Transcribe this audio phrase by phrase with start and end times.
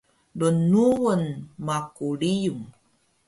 [0.39, 1.23] Lnlungun
[1.65, 2.61] maku riyung